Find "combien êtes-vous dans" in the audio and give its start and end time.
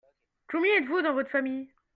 0.49-1.13